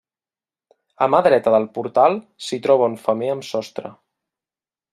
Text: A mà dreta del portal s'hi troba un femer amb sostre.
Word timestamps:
A 1.05 1.07
mà 1.15 1.19
dreta 1.27 1.53
del 1.55 1.67
portal 1.75 2.17
s'hi 2.47 2.59
troba 2.65 2.89
un 2.93 2.97
femer 3.05 3.29
amb 3.35 3.47
sostre. 3.51 3.93